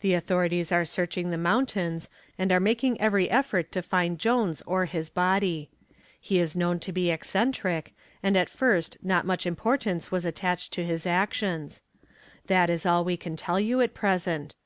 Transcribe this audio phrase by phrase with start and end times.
[0.00, 4.84] The authorities are searching the mountains and are making every effort to find Jones or
[4.84, 5.70] his body.
[6.20, 10.84] He is known to be eccentric and at first not much importance was attached to
[10.84, 11.80] his actions.
[12.48, 14.56] That is all we can tell you at present.